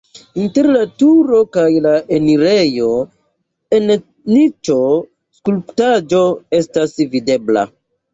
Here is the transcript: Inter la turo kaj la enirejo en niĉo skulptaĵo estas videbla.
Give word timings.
Inter 0.43 0.67
la 0.75 0.79
turo 1.01 1.41
kaj 1.57 1.65
la 1.85 1.91
enirejo 2.17 2.87
en 3.79 3.85
niĉo 4.31 4.79
skulptaĵo 5.41 6.23
estas 6.61 6.97
videbla. 7.13 7.67